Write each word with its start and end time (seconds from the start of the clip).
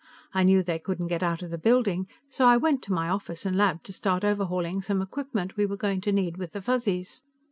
I 0.33 0.41
knew 0.41 0.63
they 0.63 0.79
couldn't 0.79 1.09
get 1.09 1.21
out 1.21 1.43
of 1.43 1.51
the 1.51 1.59
building, 1.59 2.07
so 2.27 2.47
I 2.47 2.57
went 2.57 2.81
to 2.85 2.91
my 2.91 3.07
office 3.07 3.45
and 3.45 3.55
lab 3.55 3.83
to 3.83 3.93
start 3.93 4.23
overhauling 4.23 4.81
some 4.81 4.99
equipment 4.99 5.57
we 5.57 5.67
were 5.67 5.77
going 5.77 6.01
to 6.01 6.11
need 6.11 6.37
with 6.37 6.53
the 6.53 6.61
Fuzzies. 6.63 7.21